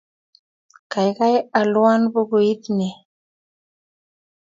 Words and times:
Kaikai 0.91 1.35
alwon 1.59 2.01
pukuit 2.13 2.63
nin. 2.77 2.93